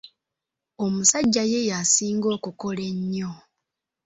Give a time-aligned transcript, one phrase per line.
[0.85, 3.31] Omusajja ye yasinga okukola ennyo.